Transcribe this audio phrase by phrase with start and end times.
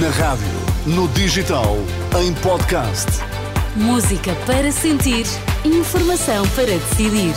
[0.00, 0.46] Na rádio,
[0.86, 1.76] no digital,
[2.18, 3.10] em podcast.
[3.76, 5.26] Música para sentir,
[5.66, 7.34] informação para decidir.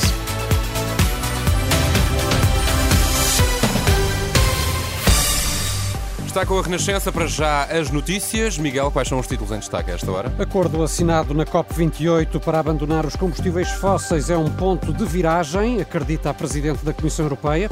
[6.26, 8.58] Está com a Renascença para já as notícias.
[8.58, 10.34] Miguel, quais são os títulos em destaque a esta hora?
[10.40, 16.30] Acordo assinado na COP28 para abandonar os combustíveis fósseis é um ponto de viragem, acredita
[16.30, 17.70] a Presidente da Comissão Europeia.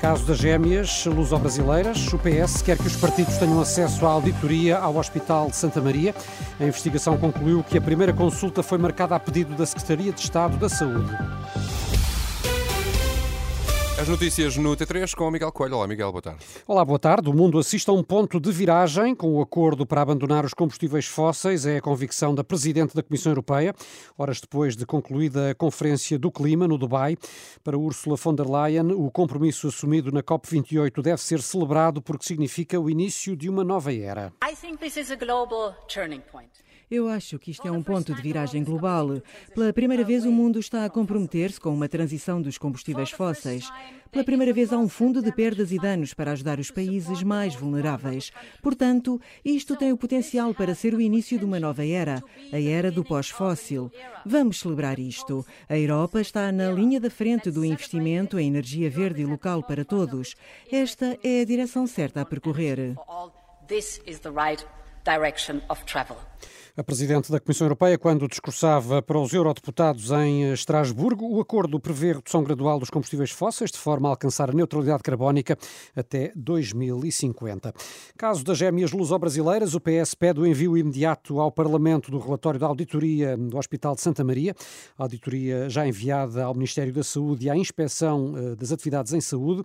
[0.00, 4.96] Caso das gêmeas luso-brasileiras, o PS quer que os partidos tenham acesso à auditoria ao
[4.96, 6.14] Hospital de Santa Maria.
[6.60, 10.56] A investigação concluiu que a primeira consulta foi marcada a pedido da Secretaria de Estado
[10.56, 11.10] da Saúde.
[14.00, 15.74] As notícias no T3 com o Miguel Coelho.
[15.74, 16.44] Olá, Miguel, boa tarde.
[16.68, 17.28] Olá, boa tarde.
[17.28, 21.06] O mundo assiste a um ponto de viragem com o acordo para abandonar os combustíveis
[21.06, 21.66] fósseis.
[21.66, 23.74] É a convicção da Presidente da Comissão Europeia,
[24.16, 27.16] horas depois de concluída a Conferência do Clima no Dubai.
[27.64, 32.78] Para Ursula von der Leyen, o compromisso assumido na COP28 deve ser celebrado porque significa
[32.78, 34.32] o início de uma nova era.
[34.48, 36.52] I think this is a global turning point.
[36.90, 39.20] Eu acho que isto é um ponto de viragem global.
[39.54, 43.70] Pela primeira vez, o mundo está a comprometer-se com uma transição dos combustíveis fósseis.
[44.10, 47.54] Pela primeira vez, há um fundo de perdas e danos para ajudar os países mais
[47.54, 48.32] vulneráveis.
[48.62, 52.90] Portanto, isto tem o potencial para ser o início de uma nova era, a era
[52.90, 53.92] do pós-fóssil.
[54.24, 55.44] Vamos celebrar isto.
[55.68, 59.84] A Europa está na linha da frente do investimento em energia verde e local para
[59.84, 60.34] todos.
[60.72, 62.94] Esta é a direção certa a percorrer.
[66.78, 72.12] A Presidente da Comissão Europeia, quando discursava para os eurodeputados em Estrasburgo, o acordo prevê
[72.12, 75.58] redução gradual dos combustíveis fósseis, de forma a alcançar a neutralidade carbónica
[75.96, 77.74] até 2050.
[78.16, 82.68] Caso das gêmeas luso-brasileiras, o PS pede o envio imediato ao Parlamento do relatório da
[82.68, 84.54] auditoria do Hospital de Santa Maria,
[84.96, 89.20] a auditoria já enviada ao Ministério da Saúde e à Inspeção eh, das Atividades em
[89.20, 89.64] Saúde,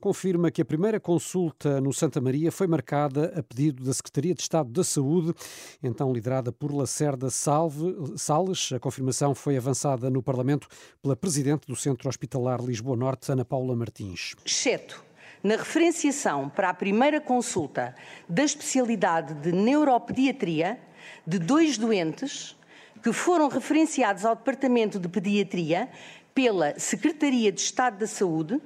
[0.00, 4.40] confirma que a primeira consulta no Santa Maria foi marcada a pedido da Secretaria de
[4.40, 5.34] Estado da Saúde,
[5.82, 8.72] então liderada por Lacerda Salve, Salles.
[8.72, 10.68] A confirmação foi avançada no Parlamento
[11.02, 14.34] pela Presidente do Centro Hospitalar Lisboa Norte, Ana Paula Martins.
[14.44, 15.04] Exceto
[15.42, 17.94] na referenciação para a primeira consulta
[18.26, 20.80] da especialidade de neuropediatria
[21.26, 22.56] de dois doentes
[23.02, 25.90] que foram referenciados ao Departamento de Pediatria
[26.34, 28.58] pela Secretaria de Estado da Saúde,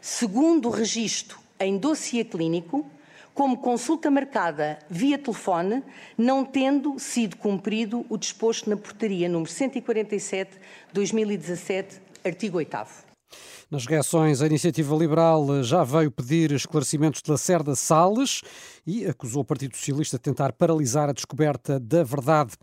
[0.00, 2.84] segundo o registro em dossiê clínico,
[3.38, 5.84] como consulta marcada via telefone,
[6.16, 12.76] não tendo sido cumprido o disposto na portaria número 147/2017, artigo 8
[13.70, 18.40] nas reações, a Iniciativa Liberal já veio pedir esclarecimentos de Lacerda Salles
[18.86, 22.54] e acusou o Partido Socialista de tentar paralisar a descoberta da verdade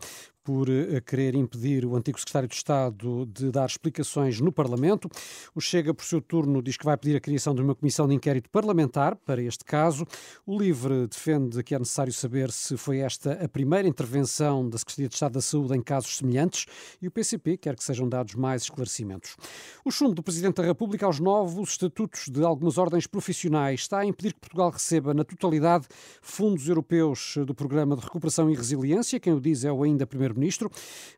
[0.46, 5.10] por eh, querer impedir o antigo secretário de Estado de dar explicações no Parlamento.
[5.56, 8.14] O Chega, por seu turno, diz que vai pedir a criação de uma comissão de
[8.14, 10.06] inquérito parlamentar para este caso.
[10.46, 15.08] O Livre defende que é necessário saber se foi esta a primeira intervenção da Secretaria
[15.08, 16.66] de Estado da Saúde em casos semelhantes
[17.02, 19.36] e o PCP quer que sejam dados mais esclarecimentos.
[19.84, 24.06] O chumbo do Presidente da República aos novos estatutos de algumas ordens profissionais está a
[24.06, 25.88] impedir que Portugal receba na totalidade
[26.22, 29.18] fundos europeus do Programa de Recuperação e Resiliência.
[29.18, 30.70] Quem o diz é o ainda Primeiro Primeiro-Ministro.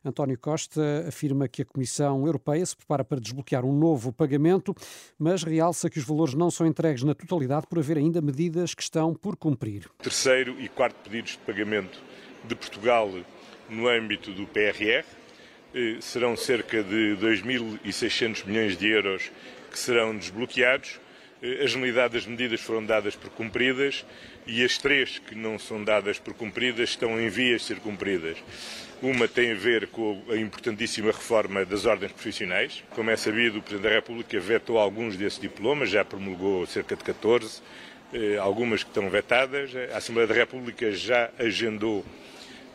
[0.03, 4.73] António Costa afirma que a Comissão Europeia se prepara para desbloquear um novo pagamento,
[5.17, 8.81] mas realça que os valores não são entregues na totalidade por haver ainda medidas que
[8.81, 9.89] estão por cumprir.
[10.01, 12.01] Terceiro e quarto pedidos de pagamento
[12.45, 13.11] de Portugal
[13.69, 15.05] no âmbito do PRR
[15.75, 19.29] eh, serão cerca de 2.600 milhões de euros
[19.69, 20.99] que serão desbloqueados.
[21.41, 24.05] Eh, a generalidade das medidas foram dadas por cumpridas
[24.45, 28.37] e as três que não são dadas por cumpridas estão em vias de ser cumpridas.
[29.01, 32.83] Uma tem a ver com a importantíssima reforma das ordens profissionais.
[32.89, 37.03] Como é sabido, o Presidente da República vetou alguns desses diplomas, já promulgou cerca de
[37.03, 37.61] 14,
[38.13, 39.71] eh, algumas que estão vetadas.
[39.93, 42.05] A Assembleia da República já agendou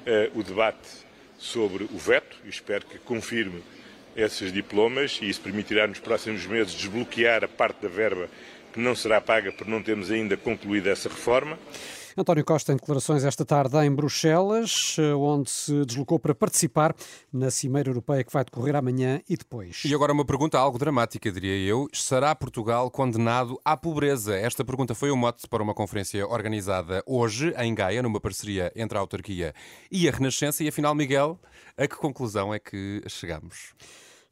[0.07, 1.05] eh, o debate
[1.37, 3.63] sobre o veto e espero que confirme
[4.17, 8.29] esses diplomas e isso permitirá nos próximos meses desbloquear a parte da verba
[8.73, 11.57] que não será paga por não termos ainda concluído essa reforma.
[12.17, 16.95] António Costa em declarações esta tarde em Bruxelas, onde se deslocou para participar
[17.33, 19.83] na Cimeira Europeia que vai decorrer amanhã e depois.
[19.85, 21.89] E agora uma pergunta algo dramática, diria eu.
[21.93, 24.37] Será Portugal condenado à pobreza?
[24.37, 28.97] Esta pergunta foi o mote para uma conferência organizada hoje em Gaia, numa parceria entre
[28.97, 29.53] a autarquia
[29.91, 30.63] e a Renascença.
[30.63, 31.41] E afinal, Miguel,
[31.77, 33.75] a que conclusão é que chegamos?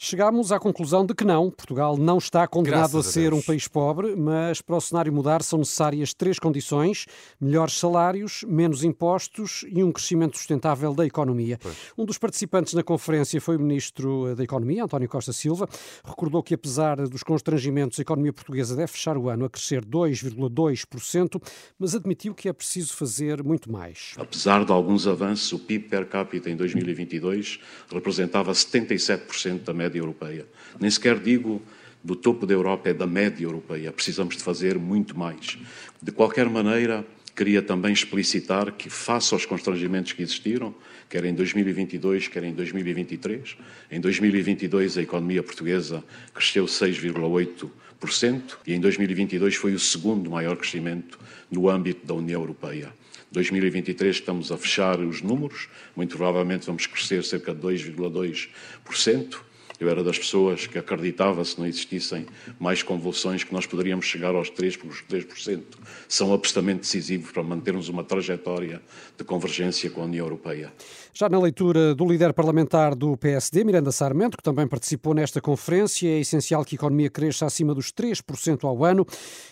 [0.04, 3.40] Chegámos à conclusão de que não, Portugal não está condenado Graças a a ser Deus.
[3.40, 7.06] um país pobre, mas para o cenário mudar são necessárias três condições:
[7.40, 11.56] melhores salários, menos impostos e um crescimento sustentável da economia.
[11.96, 15.68] Um dos participantes na conferência foi o Ministro da Economia, António Costa Silva.
[16.04, 21.40] Recordou que, apesar dos constrangimentos, a economia portuguesa deve fechar o ano a crescer 2,2%,
[21.78, 24.14] mas admitiu que é preciso fazer muito mais.
[24.16, 30.46] Apesar de alguns avanços, o PIB per capita em 2022 representava 77% da média europeia.
[30.80, 31.62] Nem sequer digo
[32.02, 33.92] do topo da Europa, é da média europeia.
[33.92, 35.58] Precisamos de fazer muito mais.
[36.02, 40.74] De qualquer maneira, queria também explicitar que, face aos constrangimentos que existiram,
[41.08, 43.56] quer em 2022, quer em 2023,
[43.90, 46.04] em 2022 a economia portuguesa
[46.34, 51.18] cresceu 6,8% e em 2022 foi o segundo maior crescimento
[51.50, 52.92] no âmbito da União Europeia.
[53.30, 59.51] 2023 estamos a fechar os números, muito provavelmente vamos crescer cerca de 2,2%.
[59.82, 62.24] Eu era das pessoas que acreditava, se não existissem
[62.56, 65.60] mais convulsões, que nós poderíamos chegar aos 3%, porque os 3%
[66.08, 68.80] são absolutamente decisivos para mantermos uma trajetória
[69.18, 70.72] de convergência com a União Europeia.
[71.12, 76.08] Já na leitura do líder parlamentar do PSD, Miranda Sarmento, que também participou nesta conferência,
[76.08, 79.04] é essencial que a economia cresça acima dos 3% ao ano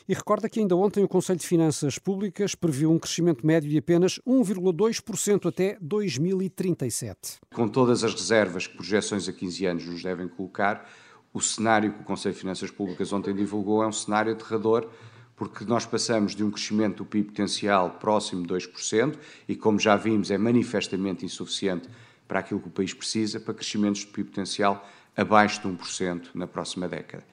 [0.08, 3.76] e recorda que ainda ontem o Conselho de Finanças Públicas previu um crescimento médio de
[3.76, 7.40] apenas 1,2% até 2037.
[7.52, 10.88] Com todas as reservas que projeções a 15 anos nos devem colocar,
[11.32, 14.88] o cenário que o Conselho de Finanças Públicas ontem divulgou é um cenário aterrador,
[15.36, 19.16] porque nós passamos de um crescimento do PIB potencial próximo de 2%,
[19.48, 21.88] e como já vimos, é manifestamente insuficiente
[22.28, 24.86] para aquilo que o país precisa, para crescimentos de PIB potencial
[25.16, 27.24] abaixo de 1% na próxima década.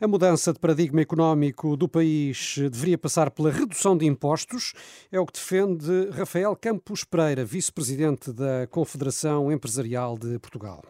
[0.00, 4.72] A mudança de paradigma económico do país deveria passar pela redução de impostos,
[5.12, 10.82] é o que defende Rafael Campos Pereira, vice-presidente da Confederação Empresarial de Portugal.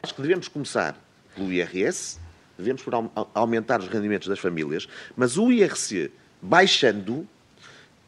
[0.00, 0.96] Acho que devemos começar
[1.34, 2.20] pelo IRS,
[2.56, 2.92] devemos por
[3.34, 7.28] aumentar os rendimentos das famílias, mas o IRC, baixando,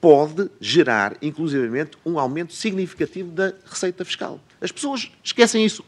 [0.01, 4.41] pode gerar, inclusivamente, um aumento significativo da receita fiscal.
[4.61, 5.85] As pessoas esquecem isso.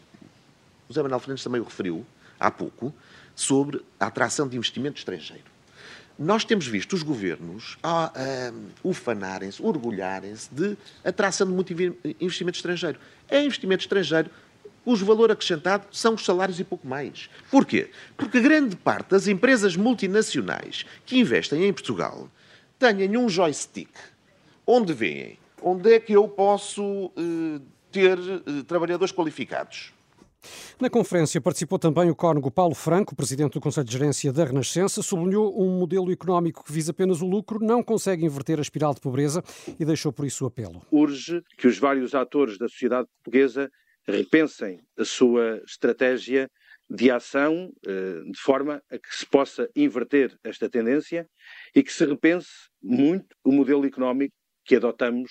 [0.89, 2.05] O Zé Manuel Fernandes também o referiu
[2.39, 2.93] há pouco,
[3.37, 5.45] sobre a atração de investimento estrangeiro.
[6.19, 8.13] Nós temos visto os governos a,
[8.85, 11.73] ufanarem-se, orgulharem-se de atração de muito
[12.21, 12.99] investimento estrangeiro.
[13.29, 14.29] É investimento estrangeiro
[14.85, 17.29] cujo valor acrescentado são os salários e pouco mais.
[17.51, 17.91] Porquê?
[18.17, 22.29] Porque grande parte das empresas multinacionais que investem em Portugal
[22.79, 23.91] têm um joystick
[24.67, 29.93] onde veem onde é que eu posso eh, ter eh, trabalhadores qualificados.
[30.81, 35.01] Na conferência participou também o cónigo Paulo Franco, presidente do Conselho de Gerência da Renascença,
[35.01, 39.01] sublinhou um modelo económico que visa apenas o lucro, não consegue inverter a espiral de
[39.01, 39.43] pobreza
[39.79, 40.83] e deixou por isso o apelo.
[40.91, 43.71] Urge que os vários atores da sociedade portuguesa
[44.07, 46.51] repensem a sua estratégia
[46.91, 51.27] de ação de forma a que se possa inverter esta tendência
[51.75, 54.35] e que se repense muito o modelo económico
[54.65, 55.31] que adotamos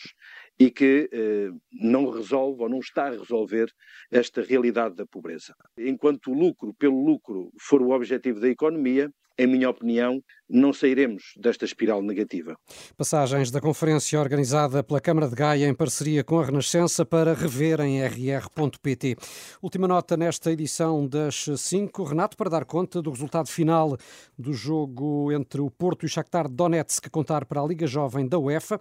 [0.60, 3.72] e que eh, não resolve ou não está a resolver
[4.12, 5.56] esta realidade da pobreza.
[5.78, 9.10] Enquanto o lucro pelo lucro for o objetivo da economia,
[9.42, 12.56] em minha opinião, não sairemos desta espiral negativa.
[12.96, 17.80] Passagens da conferência organizada pela Câmara de Gaia em parceria com a Renascença para rever
[17.80, 19.16] em rr.pt.
[19.64, 22.04] Última nota nesta edição das 5.
[22.04, 23.98] Renato, para dar conta do resultado final
[24.38, 28.38] do jogo entre o Porto e o Shakhtar Donetsk, contar para a Liga Jovem da
[28.38, 28.80] UEFA.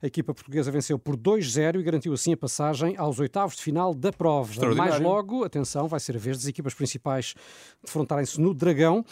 [0.00, 3.92] A equipa portuguesa venceu por 2-0 e garantiu assim a passagem aos oitavos de final
[3.92, 4.74] da prova.
[4.74, 7.34] Mais logo, atenção, vai ser a vez das equipas principais
[7.84, 9.04] defrontarem-se no Dragão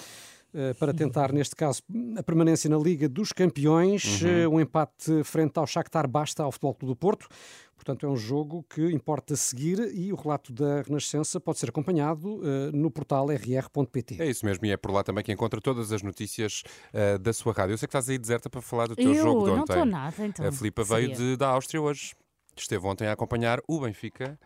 [0.78, 1.82] para tentar, neste caso,
[2.16, 4.22] a permanência na Liga dos Campeões.
[4.22, 4.54] Uhum.
[4.56, 7.28] Um empate frente ao Shakhtar basta ao Futebol Clube do Porto.
[7.76, 12.36] Portanto, é um jogo que importa seguir e o relato da Renascença pode ser acompanhado
[12.36, 14.20] uh, no portal rr.pt.
[14.20, 17.32] É isso mesmo, e é por lá também que encontra todas as notícias uh, da
[17.32, 17.74] sua rádio.
[17.74, 19.72] Eu sei que estás aí deserta para falar do teu Eu jogo de não ontem.
[19.72, 20.46] estou nada, então.
[20.46, 22.14] A Filipa veio de, da Áustria hoje.
[22.56, 24.38] Esteve ontem a acompanhar o Benfica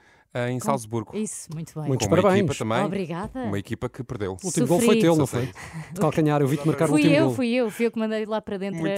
[0.49, 1.17] em Com- Salzburgo.
[1.17, 1.89] Isso, muito bem.
[1.89, 2.45] Muitos Com uma parabéns.
[2.45, 2.85] equipa também.
[2.85, 3.41] Obrigada.
[3.41, 4.37] Uma equipa que perdeu.
[4.41, 5.47] O último gol foi teu, não foi?
[5.93, 7.35] De calcanhar, eu vi-te marcar o Fui último eu, gol.
[7.35, 8.93] fui eu, fui eu que mandei lá para dentro Muito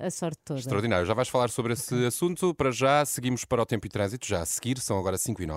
[0.00, 0.60] a, a sorte toda.
[0.60, 1.04] Extraordinário.
[1.04, 2.54] Já vais falar sobre esse assunto.
[2.54, 4.26] Para já, seguimos para o tempo e trânsito.
[4.28, 5.54] Já a seguir, são agora 5 e 9.